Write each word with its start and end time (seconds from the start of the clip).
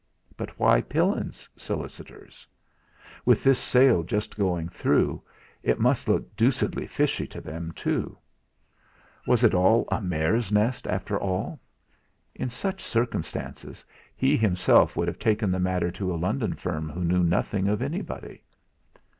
But 0.35 0.57
why 0.59 0.81
Pillin's 0.81 1.47
solicitors? 1.55 2.47
With 3.23 3.43
this 3.43 3.59
sale 3.59 4.01
just 4.01 4.35
going 4.35 4.67
through, 4.67 5.21
it 5.61 5.79
must 5.79 6.07
look 6.07 6.35
deuced 6.35 6.73
fishy 6.89 7.27
to 7.27 7.39
them 7.39 7.71
too. 7.73 8.17
Was 9.27 9.43
it 9.43 9.53
all 9.53 9.87
a 9.91 10.01
mare's 10.01 10.51
nest, 10.51 10.87
after 10.87 11.19
all? 11.19 11.59
In 12.33 12.49
such 12.49 12.81
circumstances 12.83 13.85
he 14.15 14.35
himself 14.35 14.97
would 14.97 15.07
have 15.07 15.19
taken 15.19 15.51
the 15.51 15.59
matter 15.59 15.91
to 15.91 16.11
a 16.11 16.17
London 16.17 16.53
firm 16.55 16.89
who 16.89 17.03
knew 17.03 17.21
nothing 17.23 17.67
of 17.67 17.83
anybody. 17.83 18.43